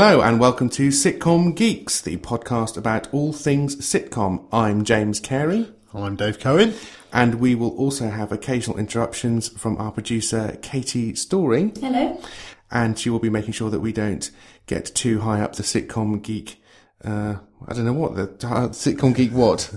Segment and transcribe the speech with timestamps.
[0.00, 4.46] Hello and welcome to Sitcom Geeks, the podcast about all things sitcom.
[4.52, 5.72] I'm James Cary.
[5.92, 6.74] I'm Dave Cohen.
[7.12, 11.72] And we will also have occasional interruptions from our producer, Katie Story.
[11.80, 12.22] Hello.
[12.70, 14.30] And she will be making sure that we don't
[14.66, 16.62] get too high up the sitcom geek.
[17.04, 19.74] Uh, I don't know what the uh, sitcom geek what.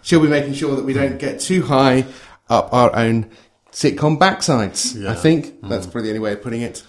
[0.00, 2.06] She'll be making sure that we don't get too high
[2.48, 3.32] up our own
[3.72, 5.02] sitcom backsides.
[5.02, 5.10] Yeah.
[5.10, 5.68] I think mm.
[5.68, 6.84] that's probably the only way of putting it.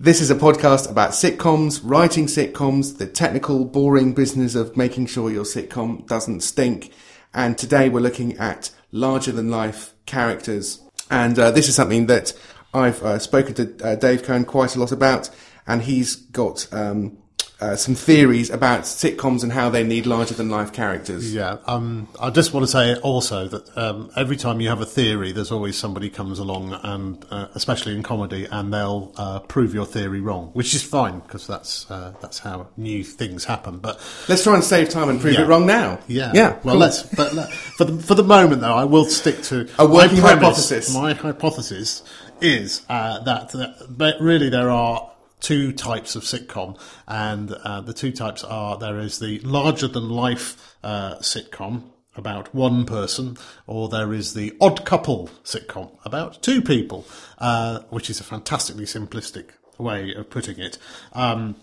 [0.00, 5.30] This is a podcast about sitcoms, writing sitcoms, the technical, boring business of making sure
[5.30, 6.92] your sitcom doesn't stink.
[7.34, 10.80] And today we're looking at larger than life characters.
[11.10, 12.32] And uh, this is something that
[12.72, 15.28] I've uh, spoken to uh, Dave Cohen quite a lot about.
[15.66, 17.18] And he's got um,
[17.62, 21.32] uh, some theories about sitcoms and how they need larger than life characters.
[21.32, 24.86] Yeah, um, I just want to say also that um, every time you have a
[24.86, 29.74] theory, there's always somebody comes along, and uh, especially in comedy, and they'll uh, prove
[29.74, 33.78] your theory wrong, which is fine because that's uh, that's how new things happen.
[33.78, 35.42] But let's try and save time and prove yeah.
[35.42, 36.00] it wrong now.
[36.08, 36.58] Yeah, yeah.
[36.64, 36.78] Well, cool.
[36.78, 37.02] let's.
[37.02, 37.30] But
[37.76, 40.94] for the for the moment, though, I will stick to a working my premise, hypothesis.
[40.94, 42.02] My hypothesis
[42.40, 45.11] is uh, that, that really there are
[45.42, 50.08] two types of sitcom, and uh, the two types are there is the larger than
[50.08, 51.82] life uh, sitcom
[52.14, 57.04] about one person, or there is the odd couple sitcom about two people,
[57.38, 60.78] uh, which is a fantastically simplistic way of putting it.
[61.12, 61.56] Um,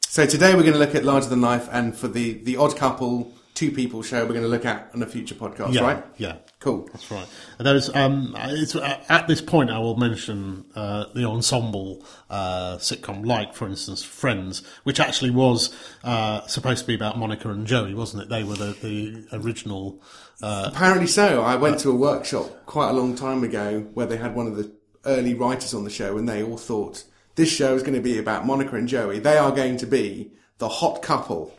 [0.00, 2.76] so today we're going to look at larger than life, and for the the odd
[2.76, 6.04] couple two people show we're going to look at on a future podcast, yeah, right?
[6.18, 6.88] Yeah, cool.
[6.92, 7.26] That's right.
[7.58, 13.26] there's um, it's uh, at this point I will mention uh, the ensemble uh, sitcom,
[13.26, 15.74] like for instance Friends, which actually was
[16.04, 18.28] uh, supposed to be about Monica and Joey, wasn't it?
[18.28, 20.00] They were the the original.
[20.42, 21.42] Uh, Apparently so.
[21.42, 24.56] I went to a workshop quite a long time ago where they had one of
[24.56, 24.70] the
[25.06, 27.04] early writers on the show, and they all thought
[27.36, 29.18] this show is going to be about Monica and Joey.
[29.18, 31.54] They are going to be the hot couple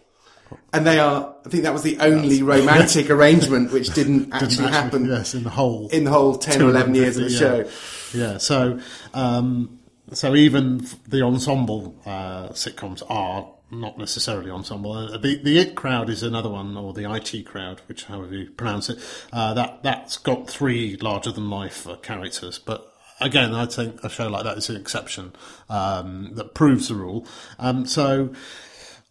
[0.73, 1.35] and they are.
[1.45, 5.05] I think that was the only romantic arrangement which didn't actually, didn't actually, happen.
[5.05, 7.39] Yes, in the whole in the whole ten or eleven years of the yeah.
[7.39, 7.69] show.
[8.13, 8.37] Yeah.
[8.37, 8.79] So,
[9.13, 9.79] um,
[10.13, 14.93] so even the ensemble uh, sitcoms are not necessarily ensemble.
[14.93, 18.51] Uh, the the it crowd is another one, or the IT crowd, which however you
[18.51, 18.99] pronounce it.
[19.33, 24.09] Uh, that that's got three larger than life uh, characters, but again, I think a
[24.09, 25.33] show like that is an exception
[25.69, 27.25] um, that proves the rule.
[27.59, 28.33] Um, so,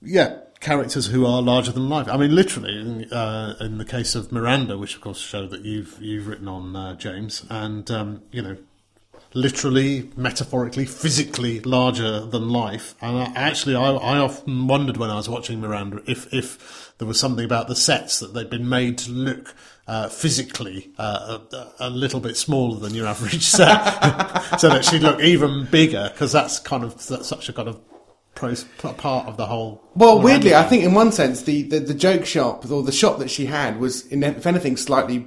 [0.01, 2.09] yeah, characters who are larger than life.
[2.09, 5.65] I mean, literally, in, uh, in the case of Miranda, which of course show that
[5.65, 8.57] you've you've written on uh, James, and um, you know,
[9.35, 12.95] literally, metaphorically, physically larger than life.
[13.01, 17.09] And I, actually, I, I often wondered when I was watching Miranda if if there
[17.09, 19.55] was something about the sets that they'd been made to look.
[19.89, 23.79] Uh, physically uh, a, a, little bit smaller than your average set,
[24.59, 27.81] so that she'd look even bigger because that's kind of that's such a kind of
[28.37, 29.83] part of the whole.
[29.95, 33.19] Well, weirdly, I think in one sense the, the, the joke shop or the shop
[33.19, 35.27] that she had was, if anything, slightly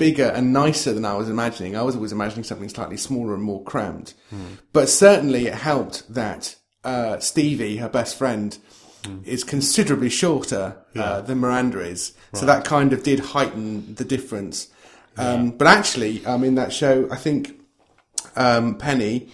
[0.00, 1.76] bigger and nicer than I was imagining.
[1.76, 4.14] I was always imagining something slightly smaller and more cramped.
[4.32, 4.58] Mm.
[4.72, 8.56] But certainly it helped that uh, Stevie, her best friend,
[9.02, 9.24] mm.
[9.26, 11.02] is considerably shorter uh, yeah.
[11.02, 12.14] uh, than Miranda is.
[12.32, 12.40] Right.
[12.40, 14.68] So that kind of did heighten the difference.
[15.18, 15.52] Um, yeah.
[15.58, 17.60] But actually, um, in that show, I think
[18.36, 19.28] um, Penny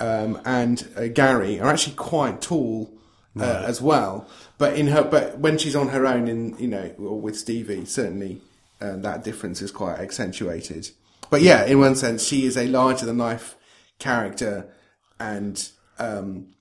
[0.00, 2.92] um, and uh, Gary are actually quite tall
[3.36, 3.64] uh, right.
[3.64, 4.28] as well.
[4.58, 7.84] But in her, but when she's on her own, in you know, or with Stevie,
[7.84, 8.40] certainly
[8.80, 10.90] uh, that difference is quite accentuated.
[11.30, 13.56] But yeah, in one sense, she is a larger than life
[13.98, 14.72] character,
[15.20, 16.54] and um,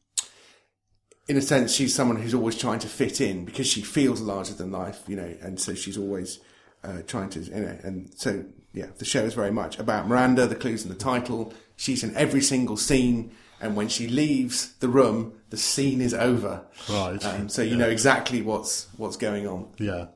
[1.28, 4.54] in a sense, she's someone who's always trying to fit in because she feels larger
[4.54, 6.40] than life, you know, and so she's always
[6.84, 10.46] uh, trying to, you know, and so yeah, the show is very much about Miranda.
[10.46, 11.54] The clues in the title.
[11.78, 13.32] She's in every single scene,
[13.62, 16.66] and when she leaves the room, the scene is over.
[16.90, 17.24] Right.
[17.24, 17.78] Um, so you yeah.
[17.78, 19.70] know exactly what's what's going on.
[19.78, 20.08] Yeah,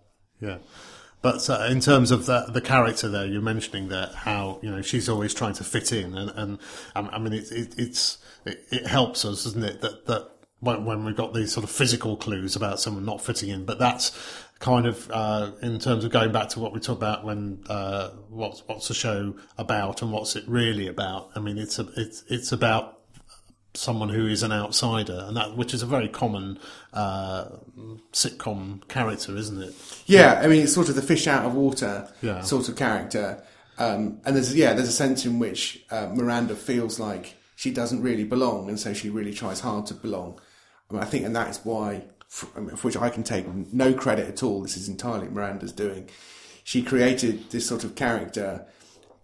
[0.41, 0.57] yeah.
[1.21, 4.81] But uh, in terms of the, the character there, you're mentioning that how you know
[4.81, 6.59] she's always trying to fit in, and, and
[6.95, 9.81] um, I mean it, it, it's it, it helps us, doesn't it?
[9.81, 13.49] That that when, when we've got these sort of physical clues about someone not fitting
[13.49, 14.11] in, but that's
[14.61, 18.09] kind of uh, in terms of going back to what we talked about when uh,
[18.29, 21.31] what's what's the show about and what's it really about.
[21.35, 22.99] I mean, it's a, it's it's about
[23.73, 26.59] someone who is an outsider, and that which is a very common
[26.93, 27.45] uh,
[28.13, 29.73] sitcom character, isn't it?
[30.05, 32.41] Yeah, I mean, it's sort of the fish out of water yeah.
[32.41, 33.43] sort of character.
[33.79, 38.03] Um, and there's yeah, there's a sense in which uh, Miranda feels like she doesn't
[38.03, 40.39] really belong, and so she really tries hard to belong.
[40.89, 44.27] I, mean, I think, and that is why for, which I can take no credit
[44.29, 44.61] at all.
[44.61, 46.09] This is entirely Miranda's doing.
[46.63, 48.65] She created this sort of character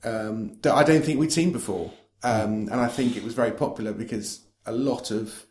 [0.04, 1.94] um, that I don't think we'd seen before,
[2.24, 5.46] um, and I think it was very popular because a lot of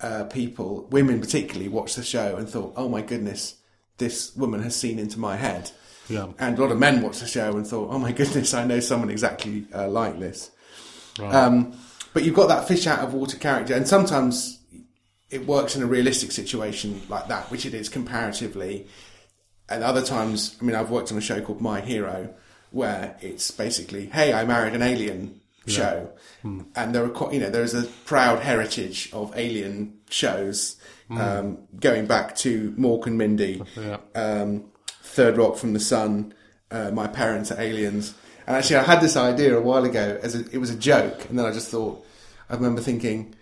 [0.00, 3.56] uh, people, women particularly, watched the show and thought, "Oh my goodness,
[3.98, 5.72] this woman has seen into my head."
[6.08, 6.28] Yeah.
[6.38, 8.78] And a lot of men watched the show and thought, "Oh my goodness, I know
[8.78, 10.52] someone exactly uh, like this."
[11.18, 11.34] Right.
[11.34, 11.76] Um,
[12.12, 14.60] but you've got that fish out of water character, and sometimes
[15.34, 18.86] it works in a realistic situation like that, which it is comparatively.
[19.68, 22.34] And other times, I mean, I've worked on a show called My Hero,
[22.70, 26.10] where it's basically, "Hey, I married an alien." show
[26.76, 30.76] and there are quite, you know there's a proud heritage of alien shows
[31.10, 33.96] um, going back to Mork and Mindy Yeah.
[34.14, 34.64] um,
[35.16, 36.34] Third Rock from the Sun,
[36.70, 38.12] uh, My Parents Are Aliens.
[38.46, 41.30] And actually, I had this idea a while ago as a, it was a joke,
[41.30, 42.04] and then I just thought,
[42.50, 43.34] I remember thinking,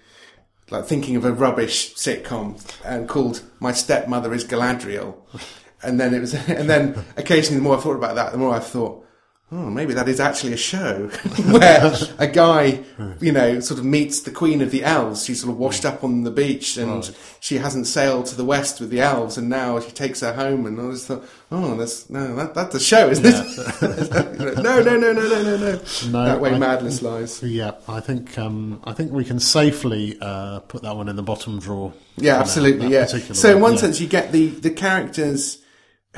[0.72, 5.14] like thinking of a rubbish sitcom and called My Stepmother is Galadriel,
[5.82, 8.54] and then it was, and then occasionally the more I thought about that, the more
[8.54, 9.06] I thought.
[9.54, 11.08] Oh, maybe that is actually a show
[11.50, 12.80] where a guy,
[13.20, 15.26] you know, sort of meets the queen of the elves.
[15.26, 18.80] She's sort of washed up on the beach and she hasn't sailed to the west
[18.80, 20.64] with the elves, and now she takes her home.
[20.64, 24.56] And I just thought, oh, that's no, that, that's a show, isn't it?
[24.56, 25.80] no, no, no, no, no, no, no.
[26.08, 27.42] No, that way I- madness lies.
[27.42, 31.22] Yeah, I think um, I think we can safely uh, put that one in the
[31.22, 31.92] bottom drawer.
[32.16, 32.88] Yeah, absolutely.
[32.88, 33.04] that Yeah.
[33.04, 33.80] particular So in one yeah.
[33.80, 35.58] sense, you get the the characters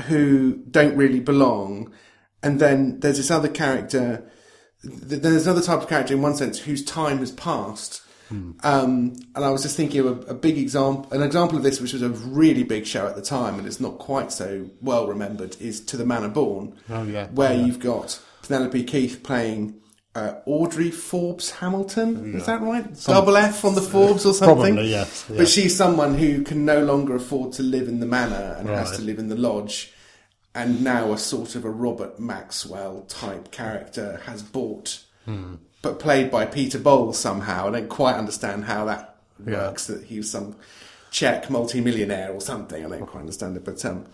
[0.07, 1.91] who don't really belong,
[2.45, 4.29] and then there's this other character.
[4.83, 8.01] th- There's another type of character in one sense whose time has passed.
[8.29, 8.51] Hmm.
[8.63, 11.79] Um, and I was just thinking of a, a big example, an example of this,
[11.81, 15.05] which was a really big show at the time, and it's not quite so well
[15.07, 16.73] remembered, is To the Manor Born.
[16.89, 17.27] Oh, yeah.
[17.27, 17.65] where Yeah.
[17.65, 19.79] you've got Penelope Keith playing
[20.15, 22.35] uh, Audrey Forbes Hamilton.
[22.35, 22.85] Is that right?
[23.05, 24.73] Double F on the Forbes or something.
[24.75, 25.37] Probably, yes, yeah.
[25.37, 28.95] But she's someone who can no longer afford to live in the manor and has
[28.97, 29.91] to live in the lodge.
[30.55, 35.55] And now a sort of a Robert Maxwell type character has bought, Hmm.
[35.81, 37.67] but played by Peter Bowles somehow.
[37.67, 39.87] I don't quite understand how that works.
[39.87, 40.55] That he was some
[41.11, 42.85] Czech multimillionaire or something.
[42.85, 44.05] I don't quite understand it, but um,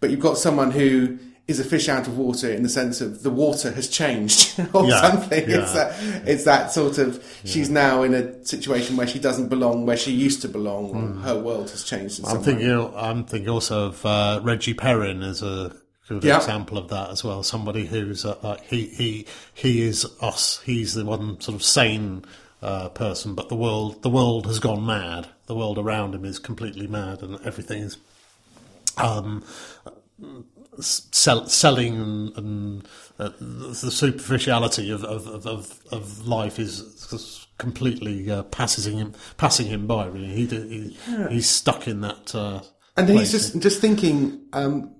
[0.00, 3.22] but you've got someone who is a fish out of water in the sense of
[3.24, 5.50] the water has changed or Yeah, something.
[5.50, 5.62] yeah.
[5.62, 5.94] It's that
[6.28, 10.12] it's that sort of she's now in a situation where she doesn't belong where she
[10.12, 10.90] used to belong.
[10.94, 12.20] or Her world has changed.
[12.26, 12.70] I'm thinking.
[12.94, 15.74] I'm thinking also of uh, Reggie Perrin as a
[16.08, 17.42] good example of that as well.
[17.42, 20.60] Somebody who's uh, like he he he is us.
[20.64, 22.24] He's the one sort of sane
[22.62, 25.26] uh, person, but the world the world has gone mad.
[25.46, 27.96] The world around him is completely mad, and everything is
[28.98, 29.42] um,
[30.80, 32.88] sell, selling and, and
[33.18, 39.86] uh, the superficiality of, of, of, of, life is completely uh, passing him passing him
[39.86, 40.06] by.
[40.06, 40.96] Really, he, he
[41.28, 42.34] he's stuck in that.
[42.34, 42.62] Uh,
[42.96, 44.94] And he's just just thinking um,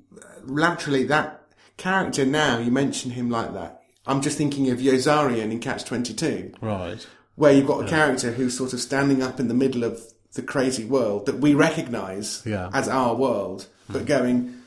[0.44, 1.46] laterally that
[1.76, 2.24] character.
[2.26, 3.82] Now you mention him like that.
[4.06, 6.52] I'm just thinking of Yossarian in Catch Twenty Two.
[6.60, 7.04] right.
[7.36, 10.00] where you've got a character who's sort of standing up in the middle of
[10.34, 12.70] the crazy world that we recognise Yeah.
[12.72, 14.61] as our world, but going,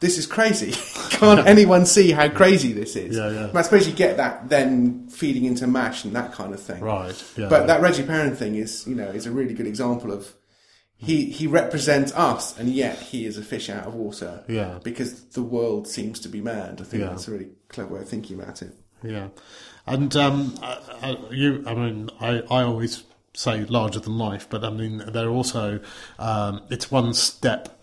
[0.00, 0.72] "This is crazy!
[1.10, 3.50] Can't anyone see how crazy this is?" Yeah, yeah.
[3.54, 6.80] I suppose you get that then feeding into Mash and that kind of thing.
[6.82, 7.24] Right.
[7.36, 7.48] Yeah.
[7.48, 10.34] But that Reggie Perrin thing is, you know, is a really good example of
[10.98, 14.44] he he represents us, and yet he is a fish out of water.
[14.48, 14.78] Yeah.
[14.82, 16.80] because the world seems to be mad.
[16.80, 17.10] I think Yeah.
[17.10, 18.72] that's a really clever way of thinking about it.
[19.02, 19.28] Yeah,
[19.86, 21.62] and um, I, I, you.
[21.66, 25.80] I mean, I, I always say larger than life, but I mean, they're also.
[26.18, 27.75] Um, it's one step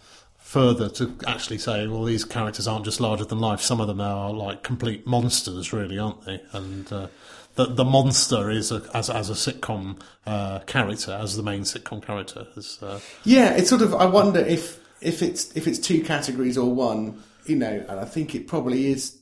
[0.53, 3.59] further to actually say, well, these characters aren't just larger than life.
[3.59, 6.41] Some of them are like complete monsters, really, aren't they?
[6.51, 7.07] And uh,
[7.55, 12.05] the the monster is a, as as a sitcom uh, character, as the main sitcom
[12.05, 12.45] character.
[12.55, 13.95] Is, uh, Yeah, it's sort of.
[13.95, 17.23] I wonder if if it's if it's two categories or one.
[17.45, 19.17] You know, and I think it probably is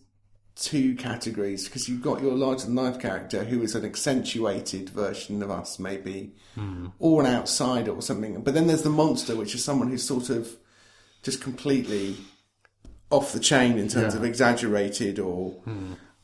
[0.55, 5.41] two categories because you've got your larger than life character who is an accentuated version
[5.41, 6.33] of us, maybe,
[6.99, 8.39] or an outsider or something.
[8.43, 10.57] But then there's the monster, which is someone who's sort of
[11.23, 12.17] just completely
[13.09, 14.19] off the chain in terms Yeah.
[14.19, 15.61] of exaggerated or.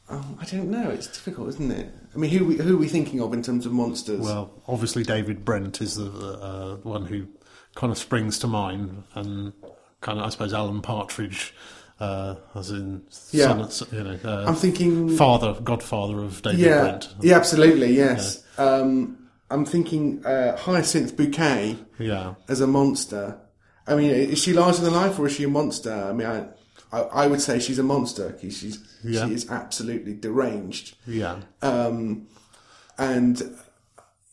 [0.09, 0.89] Um, I don't know.
[0.89, 1.93] It's difficult, isn't it?
[2.15, 4.21] I mean, who we, who are we thinking of in terms of monsters?
[4.21, 7.27] Well, obviously David Brent is the uh, one who
[7.75, 9.51] kind of springs to mind, and
[9.99, 11.53] kind of I suppose Alan Partridge,
[11.99, 13.67] uh, as in Yeah.
[13.67, 17.09] son, you know, uh, I'm thinking father, godfather of David yeah, Brent.
[17.19, 18.43] Yeah, absolutely, yes.
[18.57, 23.39] Um, I'm thinking uh, Hyacinth Bouquet Yeah, as a monster.
[23.87, 25.93] I mean, is she larger than life or is she a monster?
[25.93, 26.47] I mean, I,
[26.91, 29.25] I, I would say she's a monster because she's Yeah.
[29.27, 30.95] she is absolutely deranged.
[31.05, 32.27] yeah, Um,
[32.97, 33.41] and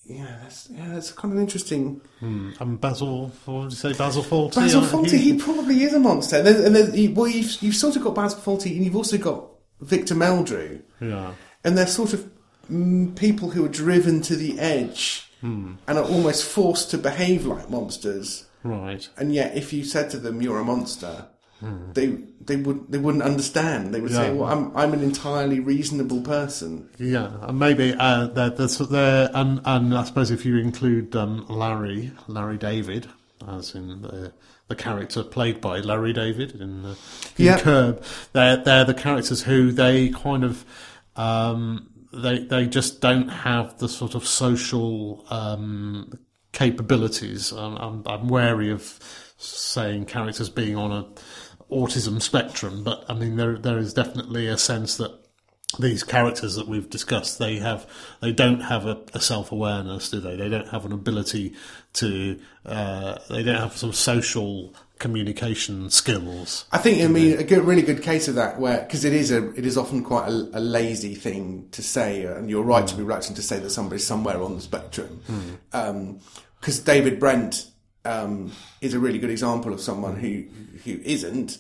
[0.07, 2.01] yeah, that's yeah, that's kind of interesting.
[2.21, 3.33] and Basil.
[3.45, 4.57] What would you say, Basil Fawlty?
[4.57, 6.37] Basil Fawlty, he probably is a monster.
[6.37, 8.97] And then, and then you- well, you've, you've sort of got Basil Fawlty, and you've
[8.97, 9.47] also got
[9.81, 10.83] Victor Meldrew.
[11.01, 11.33] yeah,
[11.65, 12.29] and they're sort of
[12.71, 17.69] mm, people who are driven to the edge and are almost forced to behave like
[17.69, 18.47] monsters.
[18.65, 19.09] Right.
[19.17, 21.27] And yet, if you said to them, "You're a monster,"
[21.93, 23.95] they they would they wouldn't understand.
[23.95, 28.51] They would say, "Well, I'm I'm an entirely reasonable person." Yeah, and maybe uh, there,
[28.51, 33.07] there's there, and and I suppose if you include um, Larry, Larry David,
[33.47, 34.33] as in the
[34.69, 36.95] the character played by Larry David in, uh,
[37.37, 37.59] in Yeah.
[37.61, 38.03] Curb,
[38.33, 40.65] they're they're the characters who they kind of
[41.17, 46.19] um, they they just don't have the sort of social um,
[46.55, 47.53] capabilities.
[47.53, 48.99] I'm, I'm, I'm wary of
[49.37, 51.07] saying characters being on a
[51.71, 55.13] autism spectrum, but I mean there there is definitely a sense that
[55.79, 57.87] these characters that we've discussed, they have,
[58.21, 60.37] they don't have a, a self-awareness, do they?
[60.37, 61.55] They don't have an ability
[61.95, 66.67] to, uh, they don't have some social communication skills.
[66.73, 69.31] I think I mean a good, really good case of that, where because it is
[69.31, 72.95] a it is often quite a, a lazy thing to say, and you're right to
[72.95, 73.09] be hmm.
[73.09, 75.55] reluctant to say that somebody's somewhere on the spectrum, hmm.
[75.73, 76.21] um,
[76.61, 77.67] because David Brent
[78.05, 80.45] um, is a really good example of someone who
[80.85, 81.59] who isn't,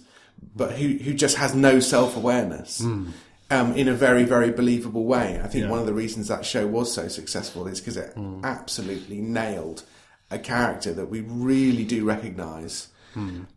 [0.55, 2.81] but who who just has no self awareness.
[2.81, 3.09] Hmm.
[3.51, 5.39] Um, in a very, very believable way.
[5.41, 5.71] I think Yeah.
[5.71, 9.83] one of the reasons that show was so successful is because it absolutely nailed
[10.31, 12.89] a character that we really do recognise.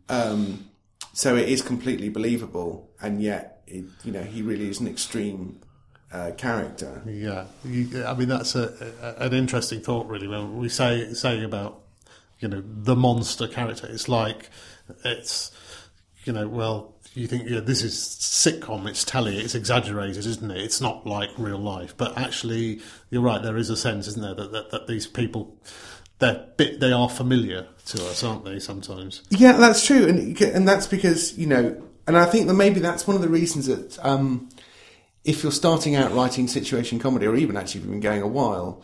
[0.08, 0.70] Um,
[1.12, 5.60] so it is completely believable, and yet, it, you know, he really is an extreme
[6.12, 7.02] uh, character.
[7.06, 10.28] Yeah, you, I mean that's a, a, an interesting thought, really.
[10.28, 11.80] When we say saying about
[12.40, 14.50] you know the monster character, it's like
[15.04, 15.50] it's
[16.24, 20.58] you know well you think yeah this is sitcom, it's telly, it's exaggerated, isn't it?
[20.58, 23.42] It's not like real life, but actually you're right.
[23.42, 25.56] There is a sense, isn't there, that that, that these people
[26.20, 28.58] they're bit they are familiar to us, aren't they?
[28.58, 29.22] Sometimes.
[29.30, 33.06] Yeah, that's true, and and that's because you know, and I think that maybe that's
[33.06, 34.48] one of the reasons that um,
[35.24, 38.28] if you're starting out writing situation comedy, or even actually if you've been going a
[38.28, 38.82] while,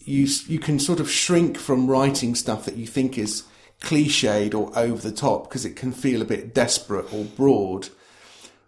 [0.00, 3.44] you you can sort of shrink from writing stuff that you think is
[3.80, 7.88] cliched or over the top because it can feel a bit desperate or broad.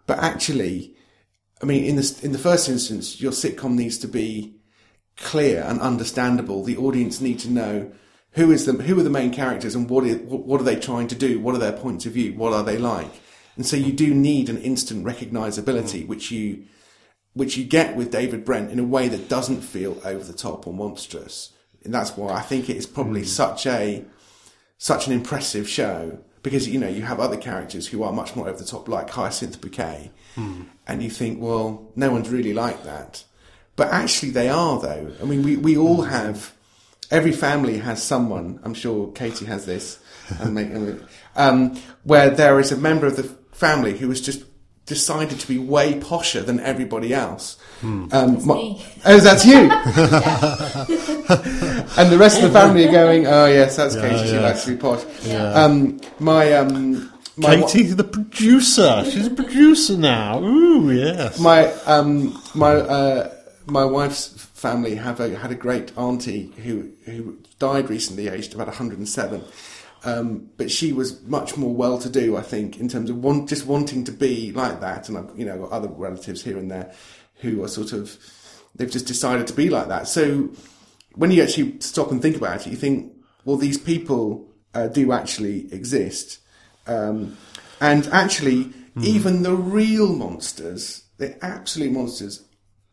[0.07, 0.95] But actually,
[1.61, 4.55] I mean, in the in the first instance, your sitcom needs to be
[5.17, 6.63] clear and understandable.
[6.63, 7.91] The audience need to know
[8.33, 11.07] who is the who are the main characters and what is what are they trying
[11.09, 11.39] to do?
[11.39, 12.33] What are their points of view?
[12.33, 13.11] What are they like?
[13.55, 16.07] And so you do need an instant recognizability, mm.
[16.07, 16.65] which you
[17.33, 20.67] which you get with David Brent in a way that doesn't feel over the top
[20.67, 21.53] or monstrous.
[21.83, 23.27] And that's why I think it is probably mm.
[23.27, 24.05] such a
[24.77, 28.47] such an impressive show because you know you have other characters who are much more
[28.47, 30.65] over the top, like Hyacinth Bouquet, mm.
[30.87, 33.23] and you think, well, no one's really like that,
[33.75, 35.11] but actually they are though.
[35.21, 36.53] I mean, we we all have.
[37.11, 38.59] Every family has someone.
[38.63, 39.99] I'm sure Katie has this,
[40.39, 44.43] and um, where there is a member of the family who has just
[44.85, 47.57] decided to be way posher than everybody else.
[47.83, 48.09] Um,
[48.45, 48.85] my- me.
[49.05, 49.55] Oh, that's you.
[51.97, 54.27] and the rest of the family are going, oh yes, that's Katie.
[54.27, 54.41] She yeah.
[54.41, 55.03] likes to be posh.
[55.29, 59.03] Um, my um, my wa- Katie, the producer.
[59.05, 60.43] She's a producer now.
[60.43, 61.39] Ooh, yes.
[61.39, 63.33] my um, my uh,
[63.67, 68.67] my wife's family have a, had a great auntie who who died recently, aged about
[68.67, 69.43] 107.
[70.03, 74.03] Um, but she was much more well-to-do, I think, in terms of want, just wanting
[74.05, 75.09] to be like that.
[75.09, 76.91] And I've, you know, got other relatives here and there
[77.41, 78.17] who are sort of
[78.75, 80.07] they've just decided to be like that.
[80.07, 80.49] So
[81.15, 83.13] when you actually stop and think about it, you think,
[83.45, 86.39] well, these people uh, do actually exist.
[86.87, 87.37] Um,
[87.79, 92.43] and actually, even the real monsters, the absolute monsters,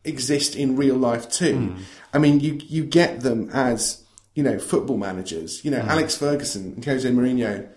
[0.03, 1.75] exist in real life too.
[2.13, 4.03] I mean, you you get them as
[4.33, 5.63] you know football managers.
[5.63, 7.69] You know, Alex Ferguson and Jose Mourinho.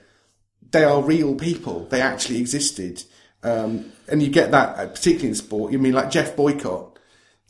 [0.71, 1.87] They are real people.
[1.87, 3.05] They actually existed,
[3.43, 5.73] um, and you get that uh, particularly in sport.
[5.73, 6.93] You mean like Geoff Boycott?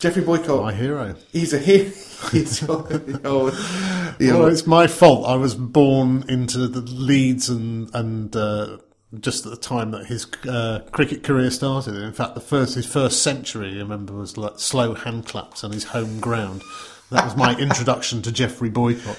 [0.02, 0.62] Geoffrey Boycott.
[0.62, 1.14] My hero.
[1.30, 1.84] He's a hero.
[2.32, 4.32] He's oh, yeah.
[4.32, 5.28] Well, it's my fault.
[5.28, 8.78] I was born into the Leeds and and uh,
[9.20, 11.94] just at the time that his uh, cricket career started.
[11.94, 15.72] In fact, the first his first century, I remember, was like slow hand claps on
[15.72, 16.62] his home ground.
[17.10, 19.18] That was my introduction to Geoffrey Boycott.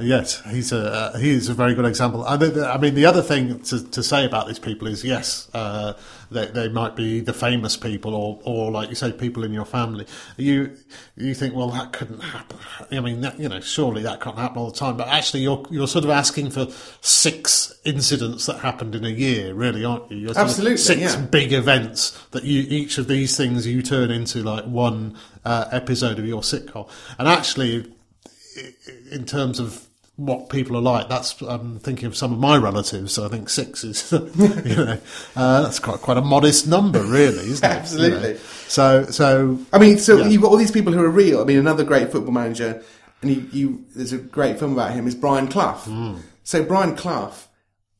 [0.00, 2.24] Yes, he's a uh, he is a very good example.
[2.24, 5.94] I, I mean, the other thing to, to say about these people is yes, uh,
[6.30, 9.64] they, they might be the famous people, or or like you say, people in your
[9.64, 10.06] family.
[10.36, 10.76] You
[11.16, 12.58] you think, well, that couldn't happen.
[12.90, 14.96] I mean, that, you know, surely that can't happen all the time.
[14.96, 16.66] But actually, you're you're sort of asking for
[17.00, 20.18] six incidents that happened in a year, really, aren't you?
[20.18, 21.20] You're Absolutely, six yeah.
[21.20, 26.18] big events that you each of these things you turn into like one uh, episode
[26.18, 27.92] of your sitcom, and actually
[29.10, 33.12] in terms of what people are like, that's I'm thinking of some of my relatives.
[33.12, 34.98] So I think six is, you know,
[35.36, 37.68] uh, that's quite quite a modest number, really, isn't it?
[37.68, 38.32] You Absolutely.
[38.34, 38.38] know?
[38.68, 40.28] So so I mean, so Yeah.
[40.28, 41.40] you've got all these people who are real.
[41.40, 42.82] I mean, another great football manager,
[43.22, 46.16] and you, you there's a great film about him is Brian Clough.
[46.44, 47.34] So Brian Clough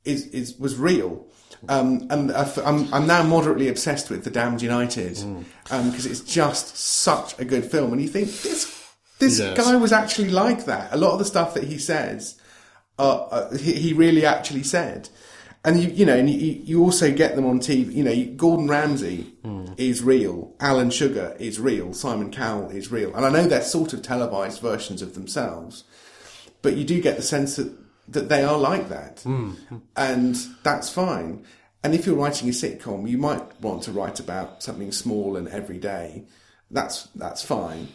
[0.05, 1.27] is is was real.
[1.69, 5.17] Um, and I'm, I'm now moderately obsessed with The Damned United
[5.65, 7.93] because it's just such a good film.
[7.93, 8.65] And you think this
[9.19, 9.57] this Yes.
[9.57, 10.93] guy was actually like that.
[10.93, 12.37] A lot of the stuff that he says,
[12.99, 15.09] uh, uh, he, he really actually said.
[15.65, 17.93] And you, you know, and you, you also get them on TV.
[17.93, 19.33] You know, you- Gordon Ramsay
[19.77, 23.93] is real, Alan Sugar is real, Simon Cowell is real, and I know they're sort
[23.93, 25.83] of televised versions of themselves,
[26.63, 27.73] but you do get the sense that
[28.09, 29.25] that they are like that,
[29.97, 31.45] and that's fine.
[31.83, 35.49] And if you're writing a sitcom, you might want to write about something small and
[35.49, 36.25] everyday.
[36.71, 37.89] That's that's fine.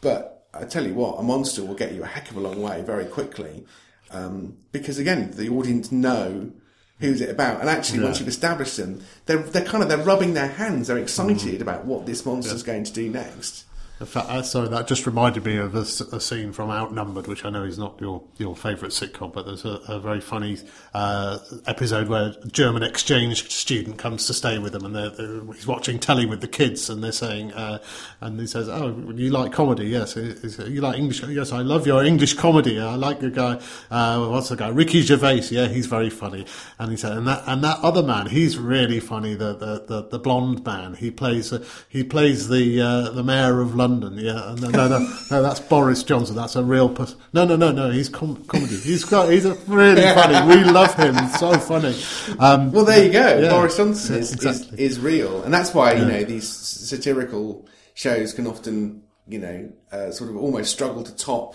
[0.00, 2.60] But I tell you what, a monster will get you a heck of a long
[2.60, 3.64] way very quickly,
[4.10, 6.52] um, because again, the audience know
[7.00, 10.34] who's it about, and actually, once you've established them, they're they're kind of they're rubbing
[10.34, 13.64] their hands, they're excited about what this monster's going to do next.
[13.98, 15.86] Uh, sorry, that just reminded me of a
[16.20, 19.80] scene from Outnumbered, which I know is not your, your favourite sitcom, but there's a,
[19.88, 20.58] a very funny
[20.92, 25.42] uh, episode where a German exchange student comes to stay with them, and they're, they're,
[25.54, 27.78] he's watching telly with the kids, and they're saying, uh,
[28.20, 29.86] and he says, "Oh, you like comedy?
[29.86, 31.22] Yes, you like English?
[31.22, 32.78] Yes, I love your English comedy.
[32.78, 33.58] I like the guy.
[33.90, 34.68] Uh, what's the guy?
[34.68, 35.48] Ricky Gervais.
[35.50, 36.44] Yeah, he's very funny."
[36.78, 39.34] And he said, "And that and that other man, he's really funny.
[39.34, 40.92] The the the, the blonde man.
[40.94, 41.54] He plays
[41.88, 43.85] he plays the uh, the mayor of London.
[44.16, 44.98] Yeah, no, no, no,
[45.30, 46.36] no, that's Boris Johnson.
[46.36, 47.18] That's a real person.
[47.32, 47.90] No, no, no, no.
[47.90, 48.76] He's com- comedy.
[48.76, 50.54] He's got he's a really funny.
[50.56, 51.16] We love him.
[51.38, 51.94] So funny.
[52.38, 53.38] Um, Well, there you go.
[53.38, 53.50] Yeah.
[53.50, 54.78] Boris Johnson Yeah, is, exactly.
[54.82, 59.70] is is real, and that's why you know these satirical shows can often you know
[59.92, 61.54] uh, sort of almost struggle to top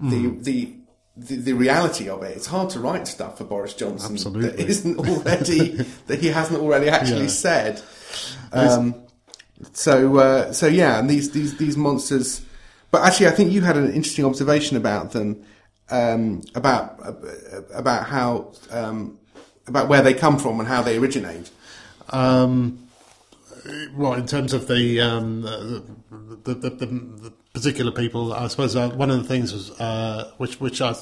[0.00, 0.10] Hmm.
[0.10, 0.76] the the.
[1.16, 4.64] The, the reality of it, it's hard to write stuff for Boris Johnson that Absolutely.
[4.64, 7.26] isn't already that he hasn't already actually Yeah.
[7.26, 7.82] said.
[8.52, 8.94] Um,
[9.72, 12.44] so uh, so yeah, and these these these monsters.
[12.90, 15.44] But actually, I think you had an interesting observation about them,
[15.90, 16.98] um, about
[17.72, 19.18] about how um,
[19.66, 21.50] about where they come from and how they originate.
[22.10, 22.86] Um,
[23.94, 28.90] well, in terms of the um, the, the, the, the, particular people, I suppose uh,
[28.90, 30.94] one of the things was uh, which which I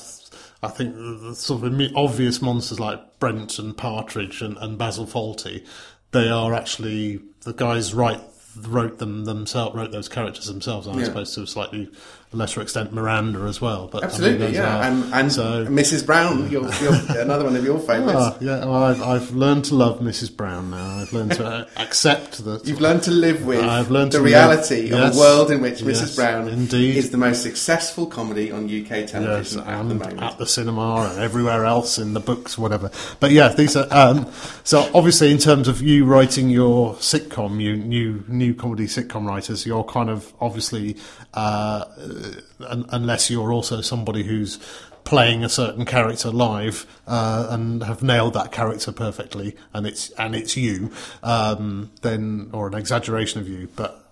[0.63, 5.65] I think the sort of obvious monsters like Brent and Partridge and, and Basil Fawlty,
[6.11, 8.21] they are actually the guys write
[8.67, 10.87] wrote them themselves wrote those characters themselves.
[10.89, 11.05] I Yeah.
[11.05, 11.89] suppose to a slightly
[12.33, 13.89] lesser extent Miranda as well.
[13.91, 16.05] But I mean, Absolutely, yeah, are- and and so- Mrs.
[16.05, 18.19] Brown, your, your, another one of your favourites.
[18.21, 20.37] Ah, yeah, well, I've, I've learned to love Mrs.
[20.37, 20.99] Brown now.
[20.99, 22.67] I've learned to accept that.
[22.67, 25.61] You've learned to live with I've learned the reality live- of yes, a world in
[25.63, 26.17] which yes, Mrs.
[26.17, 26.97] Brown indeed.
[26.97, 30.23] is the most successful comedy on UK Yes, television at the and moment.
[30.23, 32.91] at the cinema and everywhere else in the books, whatever.
[33.21, 34.31] But yeah, these are um,
[34.65, 39.65] so obviously in terms of you writing your sitcom, you new new comedy sitcom writers,
[39.67, 40.97] you're kind of obviously
[41.35, 41.85] uh,
[42.61, 44.59] unless you're also somebody who's
[45.05, 50.35] playing a certain character live uh, and have nailed that character perfectly, and it's and
[50.35, 50.91] it's you,
[51.23, 54.05] um, then or an exaggeration of you, but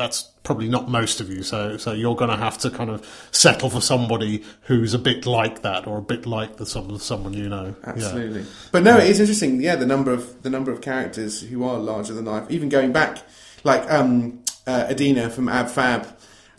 [0.00, 1.42] that's probably not most of you.
[1.42, 5.26] So, so you're going to have to kind of settle for somebody who's a bit
[5.26, 7.74] like that, or a bit like the some someone you know.
[7.82, 7.90] Yeah.
[7.90, 8.46] Absolutely.
[8.72, 9.60] But no, it is interesting.
[9.60, 12.50] Yeah, the number of the number of characters who are larger than life.
[12.50, 13.18] Even going back,
[13.62, 16.06] like um, uh, Edina from Ab Fab,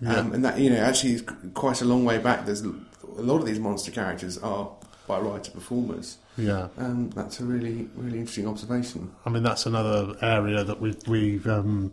[0.06, 2.46] um, and that you know actually is quite a long way back.
[2.46, 4.70] There's a lot of these monster characters are
[5.08, 6.18] by writer performers.
[6.38, 6.70] Yeah.
[6.78, 9.12] Um, that's a really really interesting observation.
[9.26, 11.92] I mean, that's another area that we we um,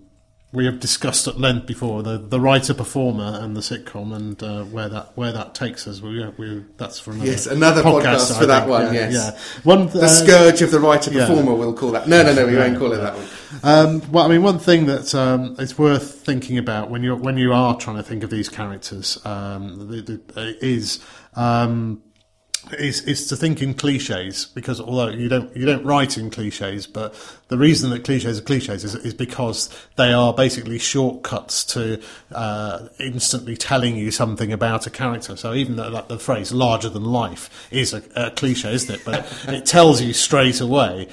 [0.53, 4.65] we have discussed at length before the the writer performer and the sitcom and uh,
[4.65, 6.01] where that where that takes us.
[6.01, 8.71] We, we that's for another Yes, another podcast I for that think.
[8.71, 9.13] one, Yeah, yes.
[9.13, 9.61] yeah.
[9.65, 11.27] One The uh, scourge of the writer yeah.
[11.27, 12.09] performer, we'll call that.
[12.09, 13.27] No, no, no, we won't call it that one.
[13.63, 17.37] Um, well, I mean, one thing that um, is worth thinking about when you're when
[17.37, 20.21] you are trying to think of these characters um, the,
[20.61, 21.01] is
[21.35, 22.03] um,
[22.79, 26.87] is is to think in cliches because although you don't you don't write in cliches,
[26.87, 27.15] but
[27.49, 32.01] the reason that cliches are cliches is, is because they are basically shortcuts to
[32.33, 35.37] uh, instantly telling you something about a character.
[35.37, 39.05] So even though like the phrase "larger than life" is a, a cliche, isn't it?
[39.05, 41.09] But it tells you straight away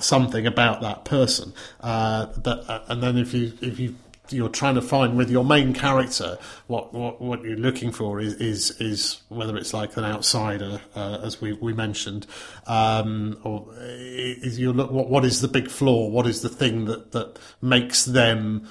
[0.00, 1.52] something about that person.
[1.80, 3.94] Uh, but uh, and then if you if you
[4.32, 8.34] you're trying to find with your main character what what, what you're looking for is,
[8.34, 12.26] is is whether it's like an outsider uh, as we, we mentioned
[12.66, 16.08] um, or is you look what what is the big flaw?
[16.08, 18.68] What is the thing that that makes them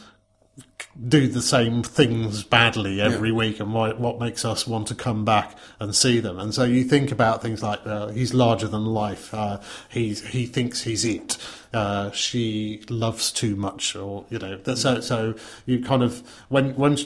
[1.08, 5.24] do the same things badly every week and why, what makes us want to come
[5.24, 8.86] back and see them and so you think about things like uh, he's larger than
[8.86, 11.38] life uh, he's he thinks he's it
[11.74, 15.34] uh, she loves too much or you know so so
[15.66, 16.98] you kind of when when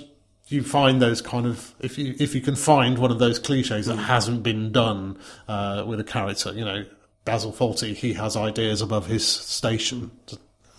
[0.47, 3.87] you find those kind of if you if you can find one of those cliches
[3.87, 3.95] Mm.
[3.95, 6.85] that hasn't been done uh, with a character, you know,
[7.25, 10.11] Basil Fawlty, he has ideas above his station.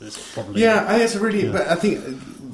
[0.01, 1.51] It's probably Yeah, I think it's a really.
[1.51, 2.03] But I think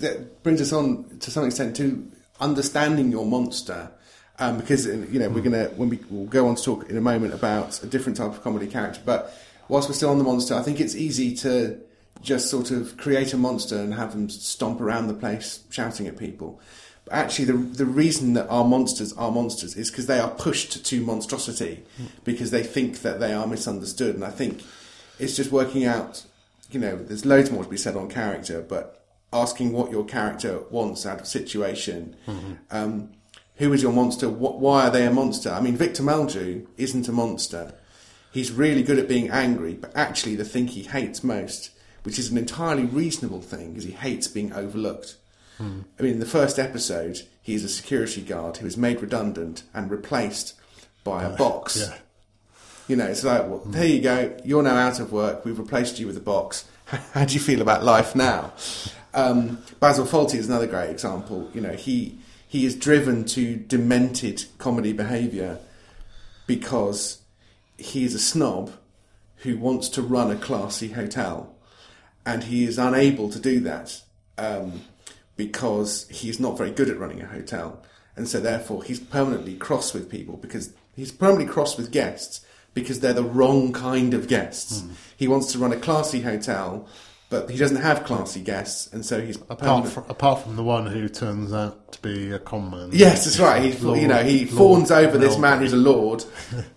[0.01, 3.91] that brings us on to some extent to understanding your monster,
[4.39, 7.01] um, because you know we're gonna when we will go on to talk in a
[7.01, 9.01] moment about a different type of comedy character.
[9.05, 9.35] But
[9.69, 11.79] whilst we're still on the monster, I think it's easy to
[12.23, 16.19] just sort of create a monster and have them stomp around the place shouting at
[16.19, 16.61] people.
[17.05, 20.85] But actually, the the reason that our monsters are monsters is because they are pushed
[20.85, 21.85] to monstrosity
[22.25, 24.63] because they think that they are misunderstood, and I think
[25.19, 26.25] it's just working out
[26.71, 30.61] you know, there's loads more to be said on character, but asking what your character
[30.71, 32.17] wants out of situation.
[32.27, 32.53] Mm-hmm.
[32.71, 33.11] Um,
[33.57, 34.29] who is your monster?
[34.29, 35.51] What, why are they a monster?
[35.51, 37.75] I mean, Victor Meldrew isn't a monster.
[38.33, 41.71] He's really good at being angry, but actually, the thing he hates most,
[42.05, 45.17] which is an entirely reasonable thing, is he hates being overlooked.
[45.59, 45.81] Hmm.
[45.99, 49.91] I mean, in the first episode, he's a security guard who is made redundant and
[49.91, 50.55] replaced
[51.05, 51.79] by a uh, box.
[51.79, 51.97] yeah.
[52.91, 54.37] You know, it's like, well, there you go.
[54.45, 55.45] You're now out of work.
[55.45, 56.65] We've replaced you with a box.
[56.87, 58.53] How do you feel about life now?
[59.15, 61.49] Um, Basil Fawlty is another great example.
[61.55, 65.61] You know, he he is driven to demented comedy behaviour
[66.49, 67.21] because
[67.79, 68.73] he is a snob
[69.37, 71.55] who wants to run a classy hotel,
[72.27, 74.03] and he is unable to do that
[74.37, 74.81] um,
[75.37, 77.85] because he's not very good at running a hotel,
[78.17, 83.01] and so therefore he's permanently cross with people because he's permanently cross with guests because
[83.01, 84.83] they're the wrong kind of guests.
[85.17, 86.87] He wants to run a classy hotel,
[87.29, 90.87] but he doesn't have classy guests, and so he's Apart from, apart from the one
[90.87, 92.91] who turns out to be a con man.
[92.93, 93.63] Yes, that's right.
[93.63, 96.25] He, Lord- you know, he Lord fawns over this man who's a lord,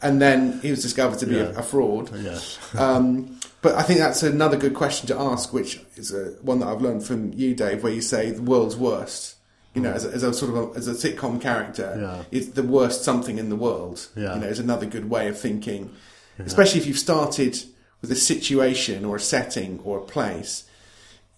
[0.02, 1.54] and then he was discovered to be Yeah.
[1.56, 2.12] a, a fraud.
[2.16, 2.40] Yeah.
[2.78, 6.68] Um, but I think that's another good question to ask, which is a, one that
[6.68, 9.33] I've learned from you, Dave, where you say the world's worst.
[9.74, 12.24] You know, as a, as a sort of a, as a sitcom character, Yeah.
[12.38, 14.08] it's the worst something in the world.
[14.16, 14.36] Yeah.
[14.36, 15.92] You know, is another good way of thinking,
[16.40, 17.64] especially if you've started
[18.02, 20.66] with a situation or a setting or a place.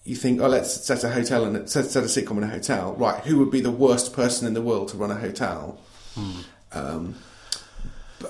[0.04, 2.94] You think, oh, let's set a hotel and set, set a sitcom in a hotel.
[2.96, 5.80] Right, who would be the worst person in the world to run a hotel?
[6.74, 7.16] Um, but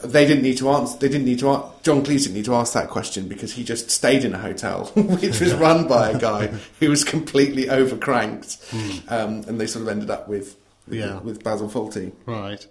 [0.04, 0.98] they didn't need to answer.
[0.98, 1.50] They didn't need to.
[1.52, 4.40] a- John Cleese didn't need to ask that question because he just stayed in a
[4.40, 6.48] hotel, which was run by a guy
[6.80, 8.58] who was completely overcranked,
[9.12, 10.56] um, and they sort of ended up with
[10.88, 11.20] with, Yeah.
[11.20, 12.12] with Basil Fawlty.
[12.26, 12.66] Right.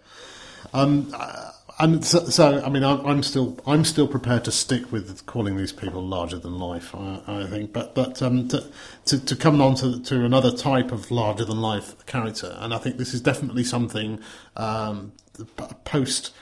[0.72, 4.92] Um, uh, and so, so, I mean, I'm, I'm still, I'm still prepared to stick
[4.92, 6.94] with calling these people larger than life.
[6.94, 8.64] I, I think, but but um, to,
[9.06, 12.78] to to come on to to another type of larger than life character, and I
[12.78, 14.20] think this is definitely something
[14.56, 15.12] um,
[15.84, 16.32] post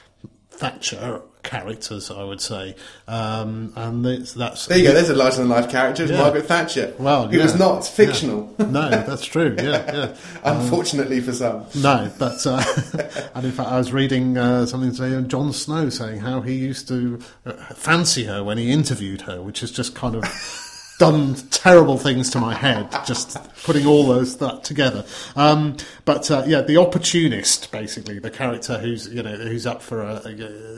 [0.63, 2.77] Thatcher characters, I would say,
[3.09, 4.93] um, and it's, that's There you go.
[4.95, 6.19] There's a larger than life character, Yeah.
[6.19, 6.95] Margaret Thatcher.
[7.01, 9.57] Well, who was not fictional, no, that's true.
[9.59, 10.17] Yeah, yeah.
[10.45, 11.67] unfortunately for some.
[11.75, 12.63] No, but uh,
[13.35, 16.55] and in fact, I was reading uh, something today on Jon Snow saying how he
[16.55, 20.25] used to uh, fancy her when he interviewed her, which is just kind of
[20.99, 22.89] done terrible things to my head.
[23.05, 25.05] Just putting all those that together.
[25.37, 30.03] Um, but uh, yeah, the opportunist, basically, the character who's you know who's up for
[30.03, 30.33] a, a,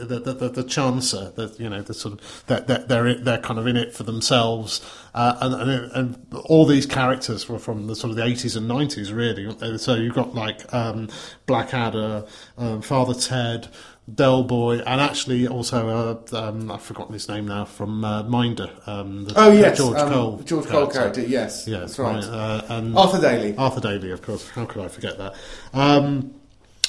[0.05, 3.41] the, the the the chancer, the you know the sort of that that they're they're
[3.41, 4.81] kind of in it for themselves.
[5.15, 8.69] Uh, and, and, and all these characters were from the sort of the 80s and
[8.69, 9.79] 90s, really.
[9.79, 11.09] So you've got like um,
[11.47, 12.27] Blackadder,
[12.59, 13.69] um, Father Ted,
[14.13, 15.89] Del Boy, and actually also
[16.33, 18.71] uh, um, I've forgotten his name now from uh, Minder.
[18.87, 20.39] Um, the, Oh the yes, George um, Cole.
[20.45, 21.23] George Cole character.
[21.23, 22.23] Yes, yes, that's right.
[22.23, 23.57] Uh, and Arthur Daly.
[23.57, 24.49] Arthur Daly, of course.
[24.51, 25.35] How could I forget that?
[25.73, 26.35] Um,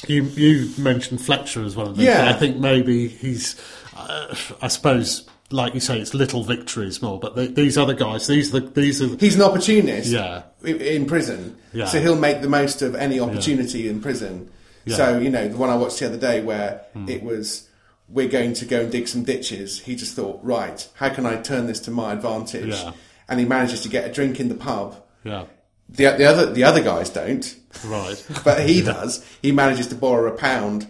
[0.08, 2.06] you you mentioned Fletcher as one of them.
[2.06, 2.30] Yeah.
[2.30, 3.56] I think maybe he's.
[3.96, 7.18] Uh, I suppose, like you say, it's little victories more.
[7.18, 9.16] But the, these other guys, these the these are.
[9.16, 10.10] He's an opportunist.
[10.10, 10.44] Yeah.
[10.66, 11.58] In prison.
[11.72, 11.86] Yeah.
[11.86, 14.52] So he'll make the most of any opportunity in prison.
[14.86, 14.96] Yeah.
[14.98, 17.10] So you know the one I watched the other day where Hmm.
[17.10, 17.68] it was
[18.08, 19.80] we're going to go and dig some ditches.
[19.80, 22.70] He just thought, right, how can I turn this to my advantage?
[22.76, 22.92] Yeah.
[23.28, 25.02] And he manages to get a drink in the pub.
[25.24, 25.46] Yeah.
[25.90, 28.24] The, the other the other guys don't, Right.
[28.44, 29.26] but he does.
[29.42, 30.86] He manages to borrow a pound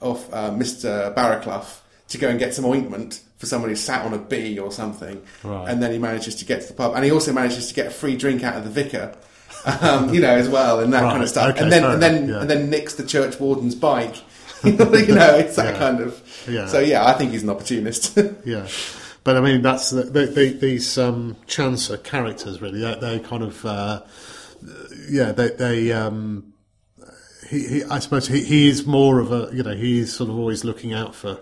[0.00, 1.12] off uh, Mr.
[1.14, 4.70] Barraclough to go and get some ointment for someone who sat on a bee or
[4.72, 5.20] something.
[5.42, 5.68] Right.
[5.68, 7.86] And then he manages to get to the pub, and he also manages to get
[7.86, 9.14] a free drink out of the vicar.
[9.64, 11.50] Um, you know, as well, and that Right, kind of stuff.
[11.50, 12.40] okay, and then, and then, yeah.
[12.40, 14.16] and then nicks the church warden's bike.
[14.64, 14.90] you know,
[15.36, 15.78] it's that Yeah.
[15.78, 16.46] kind of.
[16.48, 16.66] Yeah.
[16.66, 18.18] So yeah, I think he's an opportunist.
[18.44, 18.66] Yeah,
[19.24, 22.80] but I mean that's the, the, the, these um, Chancer characters really.
[22.80, 24.02] They, they kind of uh,
[25.10, 26.52] yeah they they um,
[27.48, 30.38] he, he I suppose he, he is more of a you know he's sort of
[30.38, 31.38] always looking out for.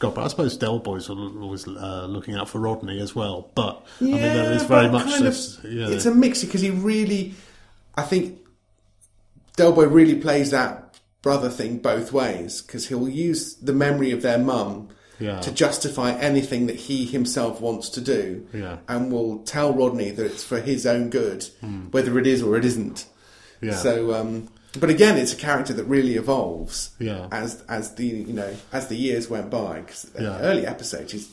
[0.00, 3.48] God, but I suppose Del Boy's always uh, looking out for Rodney as well.
[3.54, 6.70] But I mean, there is very much kind of- Yeah, it's a mix because he
[6.70, 7.32] really,
[7.96, 8.40] I think,
[9.56, 14.22] Del Boy really plays that brother thing both ways because he'll use the memory of
[14.22, 14.88] their mum
[15.20, 15.40] Yeah.
[15.40, 18.78] to justify anything that he himself wants to do, Yeah.
[18.88, 21.46] and will tell Rodney that it's for his own good,
[21.92, 23.06] whether it is or it isn't.
[23.62, 23.76] Yeah.
[23.76, 27.28] So, um, but again, it's a character that really evolves Yeah.
[27.30, 29.80] as as the you know as the years went by.
[29.80, 31.28] Because early episodes, he's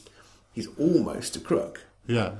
[0.54, 2.34] he's almost a crook, Yeah.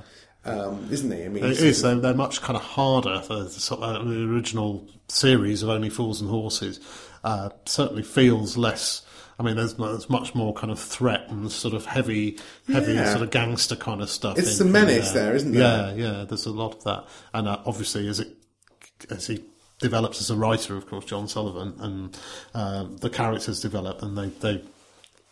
[0.44, 1.24] Um, isn't he?
[1.24, 1.82] I mean, It is.
[1.82, 3.20] They're, they're much kind of harder.
[3.26, 6.80] The, the, sort of, the original series of Only Fools and Horses
[7.24, 9.02] uh, certainly feels less.
[9.38, 13.10] I mean, there's, there's much more kind of threat and sort of heavy, heavy Yeah.
[13.10, 14.38] sort of gangster kind of stuff.
[14.38, 15.94] It's in- in menace there, isn't there?
[15.96, 16.24] Yeah, yeah.
[16.24, 18.28] There's a lot of that, and uh, obviously, as it
[19.10, 19.42] as he
[19.80, 22.18] develops as a writer, of course, John Sullivan, and
[22.54, 24.62] um, the characters develop, and they they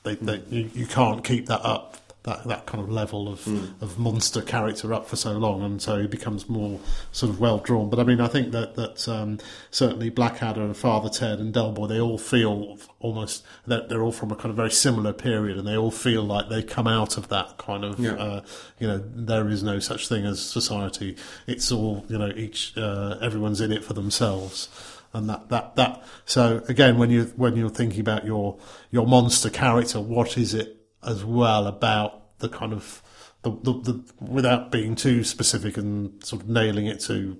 [0.03, 1.96] they, they you, you can't keep that up.
[2.24, 3.46] That, that kind of level of,
[3.80, 6.78] of monster character up for so long, and so he becomes more
[7.12, 7.88] sort of well drawn.
[7.88, 9.38] But I mean, I think that that um,
[9.70, 14.12] certainly Blackadder and Father Ted and Del Boy, they all feel almost that they're all
[14.12, 17.16] from a kind of very similar period, and they all feel like they come out
[17.16, 18.12] of that kind of Yeah.
[18.16, 18.42] uh,
[18.78, 21.16] you know there is no such thing as society.
[21.46, 24.68] It's all you know each uh, everyone's in it for themselves.
[25.14, 26.04] And that, that, that.
[26.26, 28.59] So again, when you when you're thinking about your
[28.90, 33.03] your monster character, what is it as well about the kind of
[33.43, 37.39] the, the, the without being too specific and sort of nailing it to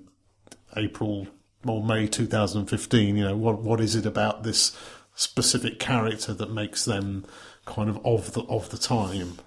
[0.77, 1.27] April
[1.66, 3.16] or May 2015.
[3.16, 4.77] You know, what what is it about this
[5.14, 7.27] specific character that makes them
[7.66, 9.38] kind of of the of the time?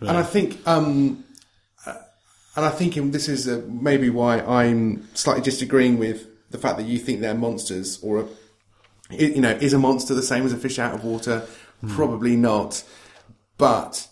[0.00, 1.24] And I think, um,
[1.86, 6.84] and I think this is uh, maybe why I'm slightly disagreeing with the fact that
[6.84, 10.58] you think they're monsters, or a, you know, is a monster the same as a
[10.58, 11.46] fish out of water?
[11.88, 12.82] Probably not.
[13.58, 14.08] But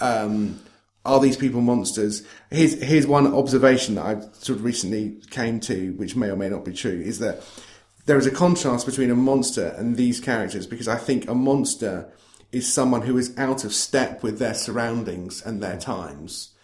[0.00, 0.60] um,
[1.04, 2.22] are these people monsters?
[2.50, 6.48] Here's here's one observation that I sort of recently came to, which may or may
[6.48, 7.42] not be true, is that
[8.06, 12.12] there is a contrast between a monster and these characters because I think a monster
[12.52, 16.54] is someone who is out of step with their surroundings and their times.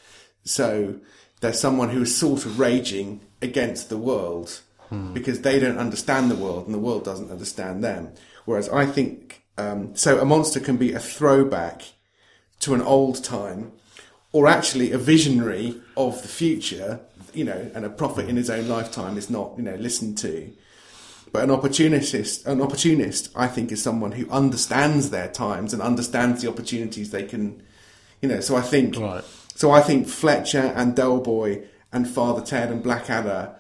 [0.45, 1.01] So
[1.41, 4.61] they're someone who is sort of raging against the world
[5.15, 8.13] because they don't understand the world and the world doesn't understand them.
[8.45, 11.83] Whereas I think um, so a monster can be a throwback
[12.63, 13.73] to an old time
[14.33, 17.01] or actually a visionary of the future,
[17.35, 20.51] you know, and a prophet in his own lifetime is not, you know, listened to.
[21.33, 26.43] But an opportunist, an opportunist, I think, is someone who understands their times and understands
[26.43, 27.63] the opportunities they can,
[28.21, 28.41] you know.
[28.41, 29.25] So I think, Right.
[29.55, 33.55] so I think Fletcher and Del Boy and Father Ted and Blackadder,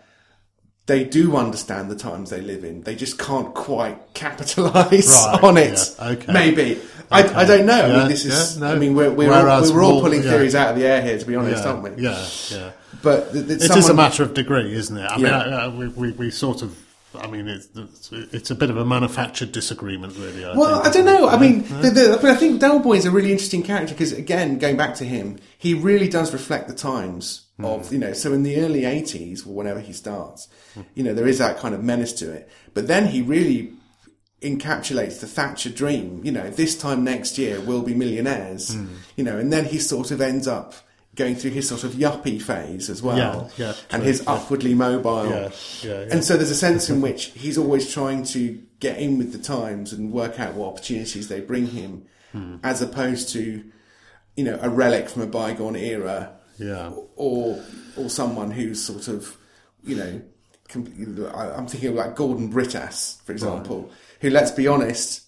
[0.87, 2.83] they do understand the times they live in.
[2.83, 5.95] They just can't quite capitalise Right, on it.
[5.99, 6.33] yeah, okay.
[6.33, 6.81] Maybe
[7.13, 7.83] I, I don't know.
[7.83, 8.57] I mean, this is.
[8.57, 8.75] yeah, no.
[8.75, 10.31] I mean, we're we're all, we're all pulling yeah.
[10.31, 12.03] theories out of the air here, to be honest, yeah, aren't we?
[12.03, 12.71] Yeah, yeah.
[13.03, 15.05] But th- th- It is someone- a matter of degree, isn't it?
[15.05, 15.67] I mean, Yeah.
[15.67, 16.77] uh, we, we, we sort of.
[17.15, 17.69] I mean, it's,
[18.11, 20.47] it's, a bit of a manufactured disagreement, really.
[20.47, 21.29] I Well, think, I don't know.
[21.29, 24.13] I mean, the, the, but I think Del Boy is a really interesting character because,
[24.13, 28.15] again, going back to him, he really does reflect the times of you know.
[28.15, 30.49] So in the early '80s, or whenever he starts,
[30.95, 32.49] you know, there is that kind of menace to it.
[32.73, 33.75] But then he really
[34.43, 36.21] encapsulates the Thatcher dream.
[36.25, 38.75] You know, this time next year we'll be millionaires.
[39.17, 40.75] You know, and then he sort of ends up
[41.15, 44.33] going through his sort of yuppie phase as well, Yeah, yeah, and true, his yeah.
[44.33, 45.51] upwardly mobile.
[46.11, 49.39] And so there's a sense in which he's always trying to get in with the
[49.39, 52.57] times and work out what opportunities they bring him, Hmm.
[52.65, 53.63] as opposed to,
[54.37, 56.93] you know, a relic from a bygone era, Yeah.
[57.17, 57.61] or
[57.97, 59.37] or someone who's sort of,
[59.85, 60.23] you know,
[60.75, 63.91] I'm thinking of like Gordon Brittas, for example,
[64.23, 65.23] who, let's be honest,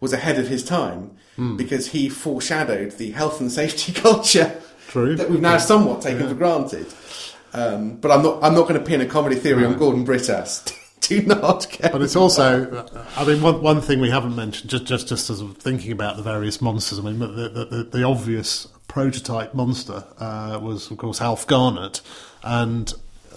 [0.00, 1.56] was ahead of his time Hmm.
[1.56, 5.16] because he foreshadowed the health and safety culture True.
[5.16, 6.86] that we've now somewhat taken for granted.
[7.54, 8.42] Um, but I'm not.
[8.42, 10.76] I'm not going to pin a comedy theory on Gordon Brittas.
[11.00, 11.92] Do not get.
[11.92, 12.86] But it's also,
[13.16, 16.16] I mean, one, one thing we haven't mentioned, just just just as of thinking about
[16.16, 16.98] the various monsters.
[16.98, 22.00] I mean, the the, the, the obvious prototype monster uh, was, of course, Alf Garnett,
[22.44, 22.92] and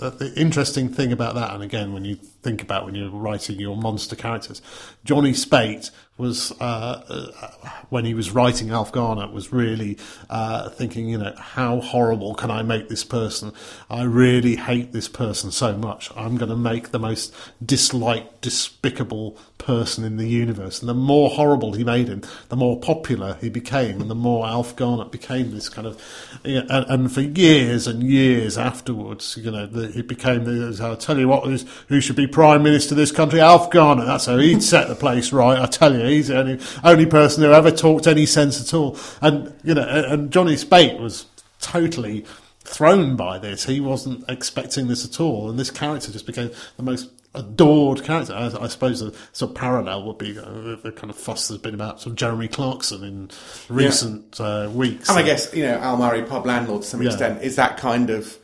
[0.10, 3.78] the interesting thing about that, and again, when you think about when you're writing your
[3.78, 4.62] monster characters,
[5.04, 9.97] Johnny Speight was uh, uh, when he was writing Alf Garnett was really
[10.30, 13.52] uh, thinking, you know, how horrible can I make this person?
[13.89, 16.12] I really hate this person so much.
[16.15, 17.34] I'm going to make the most
[17.65, 20.82] disliked, despicable person in the universe.
[20.82, 24.45] And the more horrible he made him, the more popular he became, and the more
[24.45, 26.02] Alf Garnett became this kind of.
[26.43, 30.43] And, and for years and years afterwards, you know, the, it became.
[30.43, 31.45] The, I'll tell you what,
[31.88, 33.39] who should be prime minister of this country?
[33.39, 34.06] Alf Garnett.
[34.06, 35.60] That's how he'd set the place right.
[35.60, 38.98] I tell you, he's the only only person who ever talked any sense at all.
[39.22, 41.26] And you know, and, Johnny Speight was
[41.62, 42.26] totally
[42.62, 43.66] thrown by this.
[43.66, 48.34] He wasn't expecting this at all, and this character just became the most adored character.
[48.34, 51.62] I, I suppose the sort of parallel would be uh, the kind of fuss that's
[51.62, 53.32] been about sort of Jeremy Clarkson in
[53.70, 55.10] recent uh, weeks.
[55.10, 57.10] And I guess you know Al Murray, pub landlord, to some Yeah.
[57.10, 58.38] extent, is that kind of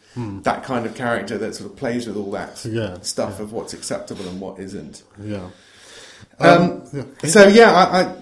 [0.43, 3.73] that kind of character that sort of plays with all that Yeah, stuff of what's
[3.73, 5.03] acceptable and what isn't.
[5.23, 5.47] yeah.
[6.39, 7.29] Um, yeah.
[7.29, 8.15] So yeah, I, I,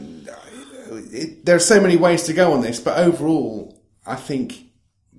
[1.11, 4.65] it, there are so many ways to go on this, but overall, I think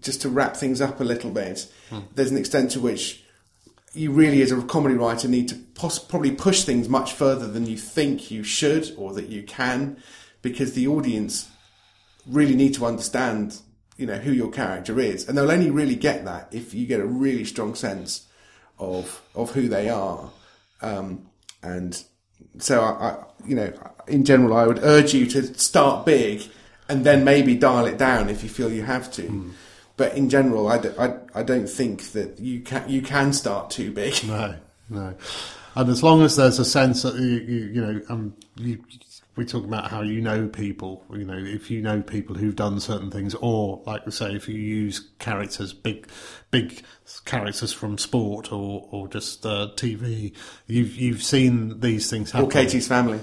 [0.01, 1.71] just to wrap things up a little bit,
[2.15, 3.25] there's an extent to which
[3.95, 7.67] you really, as a comedy writer, need to poss- probably push things much further than
[7.67, 9.97] you think you should or that you can,
[10.43, 11.49] because the audience
[12.27, 13.59] really need to understand,
[13.97, 17.01] you know, who your character is, and they'll only really get that if you get
[17.01, 18.27] a really strong sense
[18.79, 20.31] of of who they are,
[20.83, 21.27] um,
[21.63, 22.05] and
[22.59, 23.73] so I, I, you know,
[24.07, 26.43] in general, I would urge you to start big
[26.89, 29.53] and then maybe dial it down if you feel you have to.
[29.97, 33.93] But in general, I I I don't think that you can you can start too
[33.93, 34.15] big.
[34.25, 34.55] No,
[34.89, 35.15] no.
[35.75, 38.83] And as long as there's a sense that you, you, you know, um, you,
[39.39, 41.05] we talk about how you know people.
[41.13, 44.49] You know, if you know people who've done certain things, or like we say, if
[44.49, 46.09] you use characters, big,
[46.51, 46.83] big
[47.25, 50.35] characters from sport or or just uh, TV,
[50.67, 52.49] you've you've seen these things happen.
[52.49, 53.21] Or Katie's family,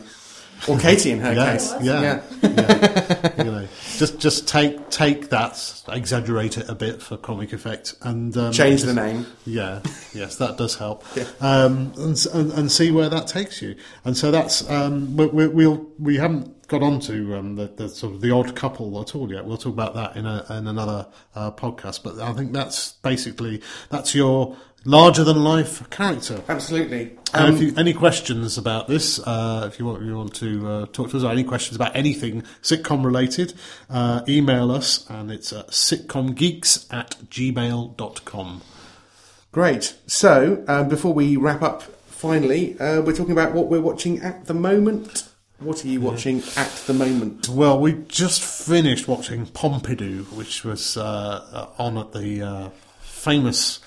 [0.68, 1.74] or Katie in her Yeah, case.
[1.82, 3.34] yeah, yeah.
[3.38, 8.36] you know, just just take take that, exaggerate it a bit for comic effect, and
[8.38, 9.26] um, Change the name.
[9.46, 9.82] Yeah,
[10.14, 11.04] yes, that does help.
[11.16, 11.26] Yeah.
[11.40, 13.76] Um, and, and and see where that takes you.
[14.04, 17.88] And so that's um, we, we, we'll we haven't got on to um, the, the
[17.88, 19.46] sort of the odd couple at all yet.
[19.46, 22.04] We'll talk about that in a in another uh, podcast.
[22.04, 26.42] But I think that's basically that's your larger than life character.
[26.48, 27.18] Absolutely.
[27.34, 30.68] And Um, if you, any questions about this, uh, if you want, you want to
[30.68, 33.54] uh, talk to us, or any questions about anything sitcom related,
[33.90, 38.62] uh, email us, and it's uh, sitcomgeeks at gmail.com.
[39.52, 39.96] Great.
[40.08, 44.46] So, uh, before we wrap up, finally, uh, we're talking about what we're watching at
[44.46, 45.28] the moment.
[45.60, 47.48] What are you watching at the moment?
[47.48, 52.70] Well, we just finished watching Pompidou, which was uh, on at the uh,
[53.00, 53.80] famous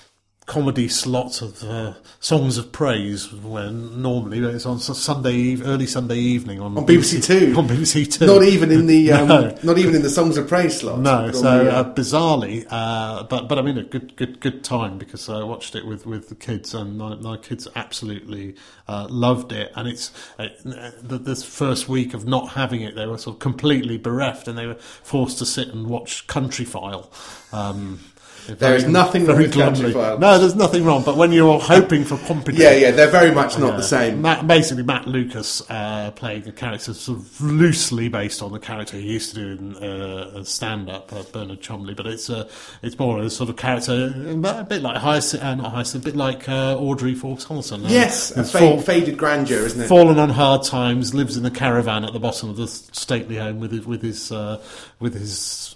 [0.49, 6.17] comedy slot of uh, Songs of Praise, when normally it's on Sunday, eve- early Sunday
[6.17, 7.53] evening on, On BBC Two.
[7.55, 9.57] On BBC Two, Not even in the um, No.
[9.61, 10.99] not even in the songs of praise slot.
[11.01, 14.63] No, so the, uh, uh, bizarrely, uh, but but I mean a good good good
[14.63, 18.55] time because I watched it with, with the kids and my, my kids absolutely
[18.87, 19.71] uh, loved it.
[19.75, 23.39] And it's uh, the, this first week of not having it, they were sort of
[23.39, 27.07] completely bereft, and they were forced to sit and watch Countryfile.
[27.53, 27.99] Um,
[28.47, 29.93] There is nothing wrong with Country.
[29.93, 31.03] No, there's nothing wrong.
[31.03, 33.77] But when you're hoping for Pompidou, yeah, yeah, they're very much not yeah.
[33.77, 34.21] the same.
[34.21, 38.97] Matt, basically, Matt Lucas uh, playing a character sort of loosely based on the character
[38.97, 42.47] he used to do in uh, stand up, uh, Bernard Chumley, but it's uh,
[42.81, 46.05] it's more a sort of character, uh, a bit like Hyacinth, uh, not Hyacinth, a
[46.05, 47.85] bit like uh, Audrey fforbes-Hamilton.
[47.85, 49.87] Uh, Yes, a fa- fall- faded grandeur, isn't it?
[49.87, 53.59] fallen on hard times, lives in a caravan at the bottom of the stately home
[53.59, 54.61] with his with his uh,
[54.99, 55.75] with his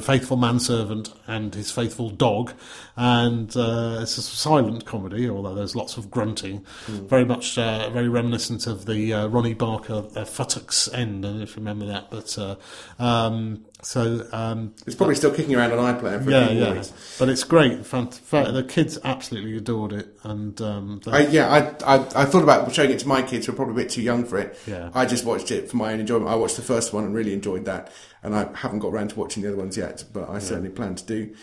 [0.00, 2.52] faithful manservant and his faithful dog,
[2.96, 8.08] and uh, it's a silent comedy, although there's lots of grunting, very much uh, very
[8.08, 11.86] reminiscent of the uh, Ronnie Barker uh, Futtock's End, I don't know if you remember
[11.86, 12.56] that, but uh,
[12.98, 14.26] um, so.
[14.32, 17.16] Um, It's probably still kicking around on iPlayer for a yeah, yeah, weeks.
[17.18, 17.84] but it's great.
[17.84, 21.48] The kids absolutely adored it, and um, I, yeah,
[21.86, 23.90] I, I I thought about showing it to my kids who are probably a bit
[23.90, 24.58] too young for it.
[24.66, 24.90] Yeah.
[24.94, 26.30] I just watched it for my own enjoyment.
[26.30, 29.20] I watched the first one and really enjoyed that, and I haven't got around to
[29.20, 31.34] watching the other ones yet, but I certainly plan to do.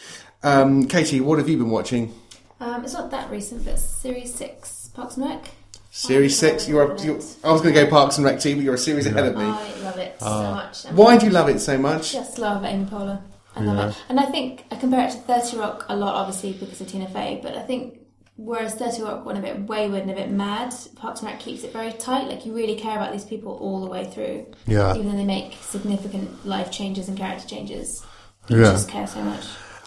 [0.43, 2.13] Um, Katie, what have you been watching?
[2.59, 5.49] Um, it's not that recent, but Series 6, Parks and Rec.
[5.95, 6.67] Series six.
[6.67, 7.17] You're, love you're.
[7.43, 9.35] I was going to go Parks and Rec too, but you're a series ahead of
[9.37, 9.43] me.
[9.43, 10.51] I love it so Ah.
[10.55, 10.85] much.
[10.85, 12.11] And Why do you love it so much?
[12.13, 13.21] Just love Amy Poehler.
[13.55, 13.89] I love Yeah.
[13.89, 13.95] it.
[14.09, 17.07] And I think I compare it to 30 Rock a lot, obviously, because of Tina
[17.07, 17.99] Fey, but I think
[18.37, 21.63] whereas 30 Rock went a bit wayward and a bit mad, Parks and Rec keeps
[21.63, 22.27] it very tight.
[22.27, 24.47] Like, you really care about these people all the way through.
[24.65, 24.95] Yeah.
[24.95, 28.01] Even though they make significant life changes and character changes.
[28.47, 28.71] You Yeah.
[28.71, 29.43] just care so much.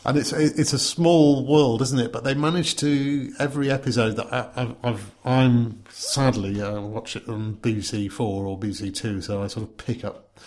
[0.07, 2.12] And it's it's a small world, isn't it?
[2.12, 7.28] But they manage to every episode that I, I've, I've I'm sadly uh, watch it
[7.28, 10.38] on BBC Four or BBC Two, so I sort of pick up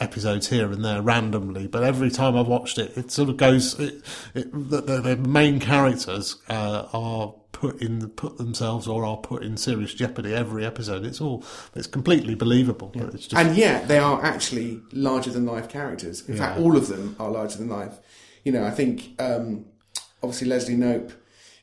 [0.00, 1.66] episodes here and there randomly.
[1.66, 3.78] But every time I've watched it, it sort of goes.
[3.78, 4.02] It,
[4.34, 9.42] it, the, the, the main characters uh, are put in put themselves or are put
[9.42, 11.04] in serious jeopardy every episode.
[11.04, 11.44] It's all
[11.74, 12.92] it's completely believable.
[12.94, 16.26] But it's just And yet, they are actually larger than life characters.
[16.28, 17.98] In fact, all of them are larger than life.
[18.46, 19.64] You know, I think um,
[20.22, 21.12] obviously Leslie Knope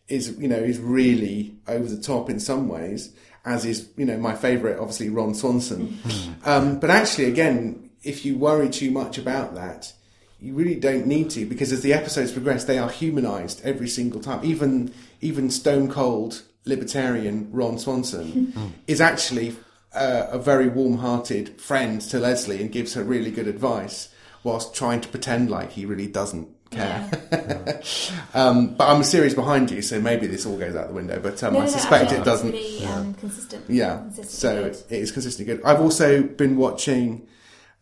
[0.09, 3.15] is you know is really over the top in some ways,
[3.45, 5.97] as is you know my favourite, obviously Ron Swanson.
[6.45, 9.93] um, but actually, again, if you worry too much about that.
[10.41, 14.19] You really don't need to because as the episodes progress, they are humanised every single
[14.19, 14.43] time.
[14.43, 19.55] Even even Stone Cold libertarian Ron Swanson is actually
[19.93, 24.12] uh, a very warm-hearted friend to Leslie and gives her really good advice
[24.43, 27.09] whilst trying to pretend like he really doesn't care.
[28.33, 31.19] um, but I'm a serious behind you, so maybe this all goes out the window.
[31.19, 32.51] But um, No, I no, no, suspect actually, it doesn't.
[32.51, 33.65] Really, um, consistent.
[33.69, 34.95] Yeah, Consistently so good.
[34.95, 35.63] it is consistently good.
[35.63, 37.27] I've also been watching.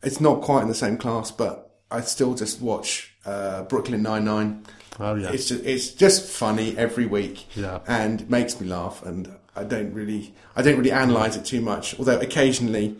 [0.04, 4.26] It's not quite in the same class, but I still just watch uh, Brooklyn Nine
[4.26, 4.66] Nine.
[5.00, 5.32] Oh, yeah.
[5.32, 7.80] it's just it's just funny every week, Yeah.
[7.88, 9.04] and makes me laugh.
[9.06, 11.98] And I don't really I don't really analyze it too much.
[11.98, 12.98] Although occasionally,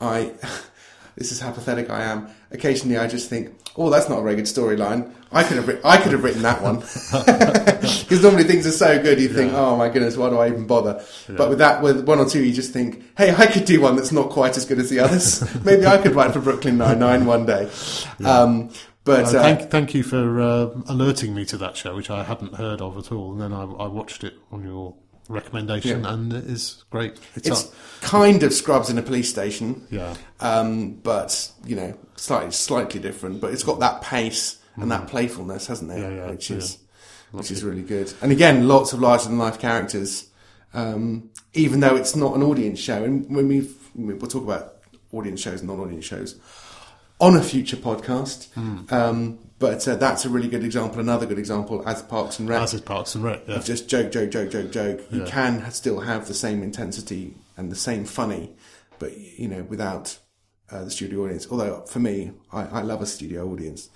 [0.00, 0.32] I
[1.18, 2.28] this is how pathetic I am.
[2.52, 5.12] Occasionally, I just think, oh, that's not a very good storyline.
[5.32, 6.76] I could have writ- I could have written that one
[7.36, 9.20] because normally things are so good.
[9.20, 11.04] You think, oh my goodness, why do I even bother?
[11.28, 13.96] But with that, with one or two, you just think, hey, I could do one
[13.96, 15.44] that's not quite as good as the others.
[15.64, 17.68] Maybe I could write for Brooklyn Nine Nine one day.
[18.24, 18.70] Um,
[19.04, 22.24] but Uh, uh, thank, thank you for uh, alerting me to that show, which I
[22.24, 23.32] hadn't heard of at all.
[23.32, 24.94] And then I, I watched it on your
[25.28, 26.12] recommendation, Yeah.
[26.14, 27.18] and it is great.
[27.34, 29.86] It's, it's kind of Scrubs in a police station.
[29.90, 30.14] Yeah.
[30.40, 33.40] um, but you know, slightly slightly different.
[33.40, 35.96] But it's got that pace and that playfulness, hasn't it?
[35.96, 36.02] Mm.
[36.02, 36.78] Yeah, yeah, which is
[37.32, 38.12] which is really good.
[38.22, 40.28] And again, lots of larger than life characters.
[40.74, 44.74] Um, even though it's not an audience show, and when we've we'll talk about
[45.12, 46.38] audience shows and non-audience shows
[47.20, 48.48] on a future podcast.
[48.54, 48.92] Mm.
[48.92, 51.00] Um, but uh, that's a really good example.
[51.00, 53.56] Another good example as Parks and Rec As is Parks and Rec, yeah.
[53.56, 55.00] of just joke, joke, joke, joke, joke.
[55.10, 55.26] You Yeah.
[55.30, 58.54] can still have the same intensity and the same funny,
[59.00, 60.16] but you know, without
[60.70, 61.48] uh, the studio audience.
[61.50, 63.88] Although for me, I, I love a studio audience.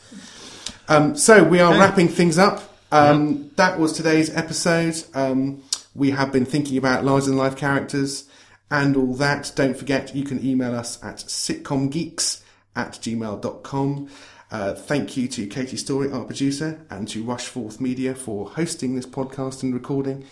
[0.89, 1.79] Um, so we are Okay.
[1.81, 2.62] wrapping things up.
[2.91, 4.97] Um, That was today's episode.
[5.14, 5.62] Um,
[5.95, 8.25] we have been thinking about larger than life characters
[8.70, 9.53] and all that.
[9.55, 12.41] Don't forget, you can email us at sitcomgeeks
[12.77, 14.09] at gmail.com.
[14.51, 19.07] Uh, thank you to Katie Story, our producer, and to Rushforth Media for hosting this
[19.07, 20.27] podcast and recording.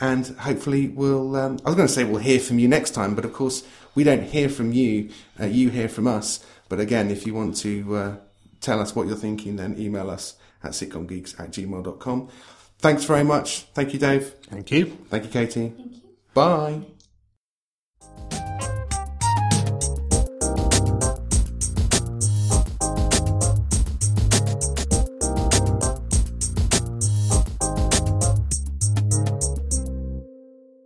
[0.00, 1.36] And hopefully, we'll.
[1.36, 3.64] Um, I was going to say we'll hear from you next time, but of course,
[3.94, 5.10] we don't hear from you.
[5.40, 6.44] Uh, you hear from us.
[6.68, 8.16] But again, if you want to uh,
[8.60, 12.28] tell us what you're thinking, then email us at sitcomgeeks at gmail.com.
[12.78, 13.62] Thanks very much.
[13.74, 14.34] Thank you, Dave.
[14.50, 14.86] Thank you.
[15.08, 15.68] Thank you, Katie.
[15.76, 16.00] Thank you.
[16.34, 16.82] Bye.